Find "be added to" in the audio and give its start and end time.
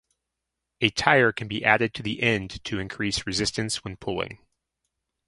1.47-2.01